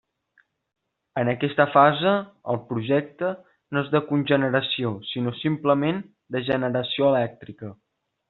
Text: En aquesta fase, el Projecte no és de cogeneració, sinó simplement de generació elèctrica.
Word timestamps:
En 1.23 1.29
aquesta 1.33 1.65
fase, 1.73 2.13
el 2.53 2.57
Projecte 2.69 3.29
no 3.77 3.83
és 3.85 3.93
de 3.97 4.01
cogeneració, 4.07 4.95
sinó 5.11 5.35
simplement 5.43 6.01
de 6.37 6.43
generació 6.49 7.13
elèctrica. 7.13 7.71